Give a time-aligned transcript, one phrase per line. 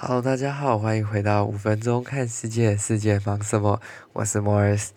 [0.00, 3.80] 好，大家好，欢迎回到五分钟看世界，世界忙什么？
[4.12, 4.90] 我是 Morris。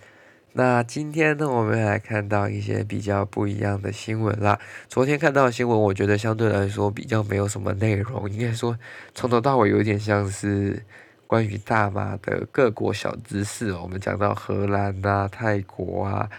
[0.53, 4.59] 那今天呢，我们来看到一些比较不一样的新闻啦。
[4.87, 8.77] 昨天看到的新闻，我觉得相对来说比较没有什么内容，应该说
[9.15, 10.85] 从头到尾有点像是
[11.25, 13.73] 关于大麻的各国小知识。
[13.73, 16.29] 我们讲到荷兰啊、泰国啊，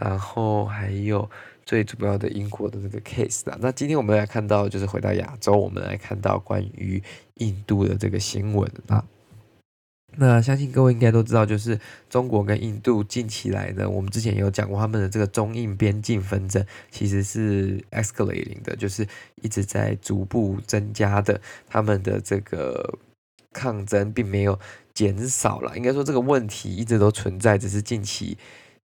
[0.00, 1.30] 然后还有。
[1.66, 7.00] 最主要的英国的那个 case 啦，那今天我们来看到就是回到亚洲，我们来看到关于
[7.34, 9.04] 印度的这个新闻啊。
[10.16, 22.98] 那相信各位应该都知道，就是中国跟印度近期来呢，我们之前有讲过他们的这个中印边境纷争其实是 escalating 的，就是一直在逐步增加的，他们的这个
[23.52, 24.58] 抗争并没有
[24.92, 28.36] 减少了，应该说这个问题一直都存在，只是近期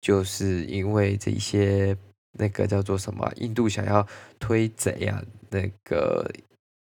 [0.03, 1.97] 就是因为这些。
[2.35, 3.31] 那个叫做什么？
[3.35, 4.07] 印度想要
[4.39, 5.21] 推贼啊，
[5.51, 6.27] 那个。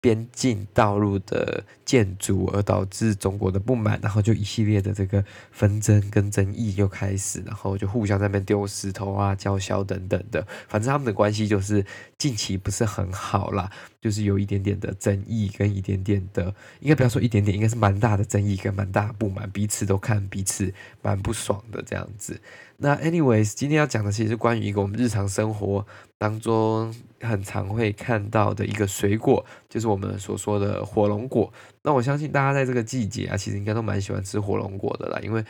[0.05, 11.83] 边境道路的建筑，而导致中国的不满，然后就一系列的这个纷争跟争议又开始，然后就互相在那边丢石头啊、叫嚣等等的，反正他们的关系就是
[12.19, 22.39] 近期不是很好啦，就是有一点点的争议跟一点点的，应该不要说一点点，应该是蛮大的争议跟蛮大的不满，彼此都看彼此蛮不爽的这样子。
[22.77, 25.83] 那 anyways，今天要讲的其实是关于一个我们日常生活。
[26.17, 31.51] 当中很常会看到的一个水果，就是我们所说的火龙果。
[31.81, 35.43] 那我相信大家在这个季节啊，其实应该都蛮喜欢吃火龙果的啦，因为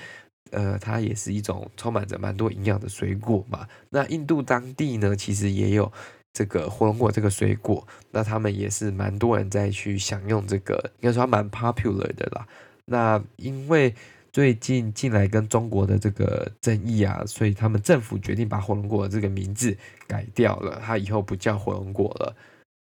[0.51, 3.67] 呃，它也是一种充满着蛮多营养的水果嘛。
[3.89, 5.91] 那印度当地呢，其实也有
[6.33, 12.47] 这个火龙果这个水果，那他们也是蛮多人在去享用这个，应该说它蛮 popular 的啦。
[12.85, 13.93] 那因为
[14.35, 22.35] 最近近来跟中国的这个争议啊，所以他们政府决定把火龙果的这个名字改掉了，它以后不叫火龙果了。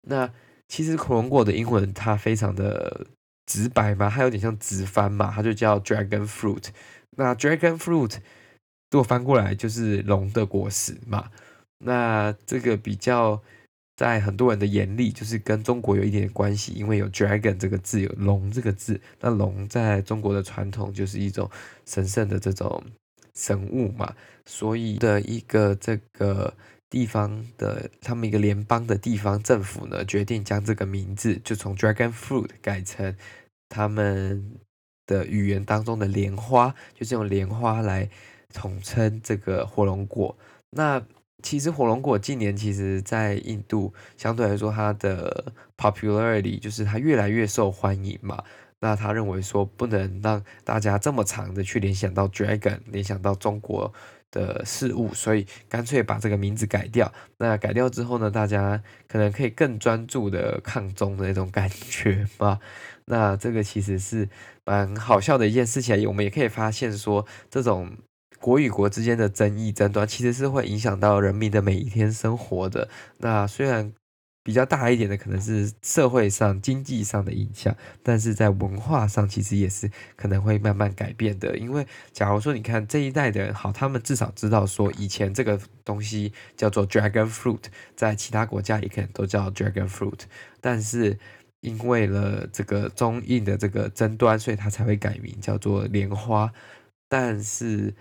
[0.08, 0.32] 那
[0.68, 3.08] 其实火龙果的英文它非常的
[3.48, 6.68] 直白嘛，它有点像直翻嘛，它就叫 dragon fruit。
[7.18, 8.18] 那 dragon fruit
[8.92, 11.32] 如果翻过来就是龙的果实嘛，
[11.80, 13.42] 那这个比较。
[13.96, 19.00] 在很多人的眼里，就是跟中国有一点关系，因为有 dragon 这个字，有龙这个字。
[19.20, 21.50] 那龙在中国的传统就是一种
[21.86, 22.84] 神圣的这种
[23.36, 24.16] 神物嘛，
[24.46, 26.54] 所以的一个这个
[26.90, 33.16] 地方的他们一个联邦的地方政府呢，决定将这个名字就从 dragon fruit 改成
[33.70, 34.60] 他们
[35.06, 38.10] 的语言当中的莲花，就是用莲花来
[38.54, 40.36] 统称这个火龙果。
[40.72, 41.02] 那
[41.42, 48.44] 其实火龙果近年其实，在印度相对来说，它的 popularity 就是它越来越受欢迎嘛。
[48.84, 53.94] 那他认为说，不能让大家这么长的去联想到 dragon，联想到中国
[54.32, 57.14] 的事物，所以干脆把这个名字改掉。
[57.38, 62.60] 那改掉之后呢，大家可能可以更专注的抗中的那种感觉嘛。
[63.06, 64.28] 那这个其实是
[64.66, 67.98] 蛮好笑的一件事情，我们也可以发现说，这种。
[68.42, 72.90] 国与国之间的争议争端，其实是会影响到人民的每一天生活的。
[73.20, 73.94] 那虽然
[74.44, 81.56] 比较大一点的可能是社会上、经济上的影响，但是在文化上其实也是可能会慢慢改变的。
[81.60, 87.66] 因为假如说你看这一代的人，好，他们至少知道说以前这个东西叫做 dragon fruit，
[87.96, 90.22] 在其他国家也可能都叫 dragon fruit，
[90.60, 91.20] 但是
[91.60, 96.52] 因为了这个中印的这个争端，所以它才会改名叫做莲花。
[97.08, 97.94] 但是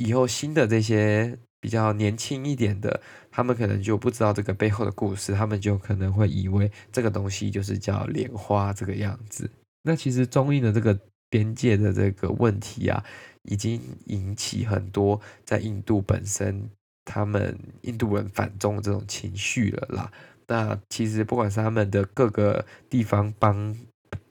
[0.00, 9.50] 以后新的这些比较年轻一点的，他们可能就不知道这个背后的故事，他们就可能会以为这个东西就是叫莲花这个样子。
[9.82, 13.04] 那其实中印的这个边界的这个问题啊，
[13.42, 16.70] 已经引起很多在印度本身
[17.04, 20.10] 他们印度人反中的这种情绪了啦。
[20.46, 23.76] 那其实不管是他们的各个地方帮。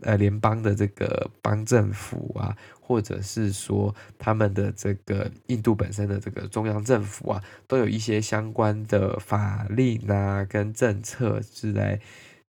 [0.01, 11.99] 呃，联邦的这个邦政府啊，或者是说他们的这个印度本身的这个中央政府啊，都有一些相关的法令啊跟政策是来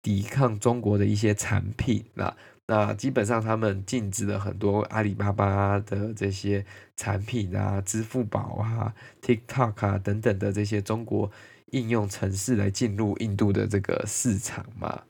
[0.01, 2.35] 抵抗中国的一些产品啊。
[2.67, 6.65] 那基本上他们禁止了很多阿里巴巴的这些
[6.97, 11.31] 产品啊，支付宝啊、TikTok 啊等等的这些中国
[11.73, 15.03] 应用程式来进入印度的这个市场嘛。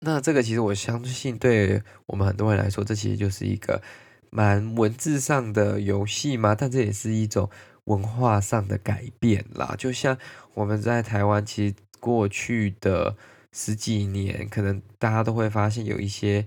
[0.00, 3.82] 那这个其实我相信，对我们很多人来说，这其实就是一个
[4.30, 6.54] 蛮文字上的游戏嘛。
[6.54, 7.50] 但这也是一种
[7.84, 9.74] 文化上的改变啦。
[9.76, 10.16] 就像
[10.54, 13.16] 我们在台湾，其实过去的
[13.52, 16.46] 十几年，可能大家都会发现有一些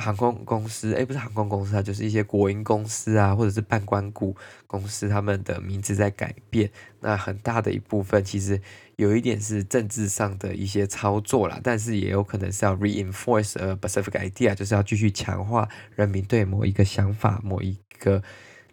[0.00, 4.34] 航空公司，诶，不是航空公司啊，就是一些国营公司啊，或者是半官股
[4.68, 6.70] 公司，他们的名字在改变。
[7.00, 8.60] 那很大的一部分其实
[8.94, 18.22] 有一点是政治上的一些操作啦，但是也有可能是要 reinforce a specific idea，就是要继续强化人民对某一个想法、某一个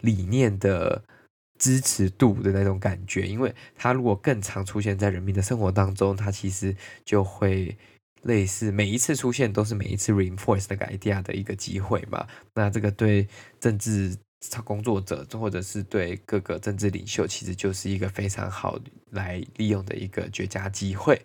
[0.01, 1.04] 理念的
[1.57, 3.25] 支持度的那种感觉。
[3.27, 7.75] 因为它如果更常出现在人民的生活当中，它其实就会。
[8.25, 12.25] 类似每一次出现都是每一次 reinforce 那个 idea 的一个机会嘛，
[12.56, 13.27] 那这个对
[13.60, 14.18] 政治
[14.63, 18.80] 工作者或者是对各个政治领袖，其实就是一个非常好
[19.12, 21.22] 来利用的一个绝佳机会。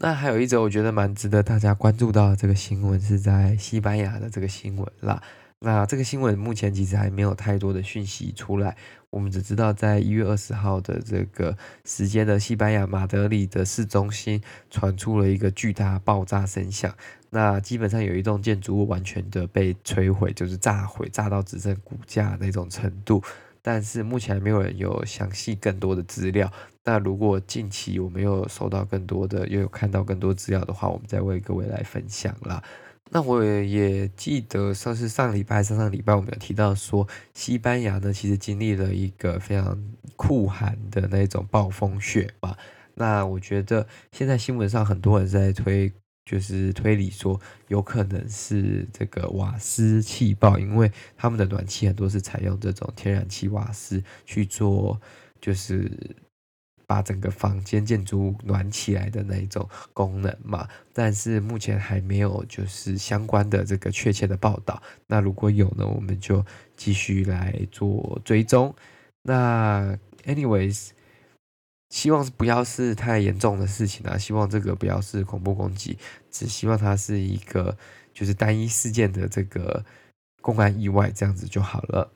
[0.00, 5.22] 那还有一则我觉得蛮值得大家关注到的这个新闻是在西班牙的这个新闻啦。
[5.60, 8.76] 那这个新闻目前其实还没有太多的讯息出来，
[9.10, 14.40] 我们只知道在一月二十号的这个时间的西班牙马德里的市中心
[14.70, 16.94] 传出了一个巨大爆炸声响，
[17.30, 23.20] 那基本上有一栋建筑物完全的被摧毁，就是炸毁，炸到只剩骨架那种程度。
[23.60, 26.50] 但是目前还没有人有详细更多的资料。
[26.84, 32.62] 那如果近期我们又收到更多的，又有看到更多资料的话，我们再为各位来分享啦。
[33.10, 39.82] 那我也记得，上次上礼拜、上上礼拜，我们有提到说，西班牙呢，其实经历了一个非常
[40.14, 42.56] 酷寒的那种暴风雪嘛。
[42.94, 45.90] 那我觉得现在新闻上很多人在推，
[46.26, 55.00] 就是推理说，有可能是这个瓦斯气爆，因为他们的暖气很多是采用这种天然气瓦斯去做，
[55.40, 55.90] 就是。
[56.88, 64.82] 把整个房间建筑物暖起来的那一种功能嘛，但是目前还没有就是相关的这个确切的报道。
[65.06, 66.42] 那如果有呢，我们就
[66.78, 68.74] 继续来做追踪。
[69.22, 70.92] 那 anyways，
[71.90, 75.98] 希望是不要是太严重的事情啊，希望这个不要是恐怖攻击，
[76.30, 77.76] 只希望它是一个
[78.14, 79.84] 就是单一事件的这个
[80.40, 82.10] 公安意外，这样子就好了。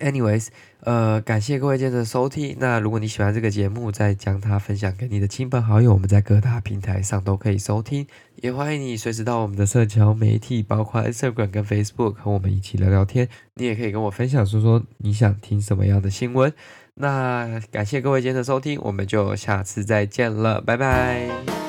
[0.00, 0.48] Anyways，
[0.80, 2.56] 呃，感谢各位今天的收听。
[2.58, 5.92] 那如果你喜欢这个节目，再将它分享给你的亲朋好友。
[5.92, 8.06] 我们在各大平台上都可以收听，
[8.36, 13.28] 也欢迎你随时到我们的社交媒体，包括 Instagram 跟 Facebook，和我们一起聊聊天。
[13.54, 16.52] 你也可以跟我分享说说你想听什么样的新闻。
[16.94, 21.63] 那感谢各位今天的收听，我们就下次再见了，拜拜。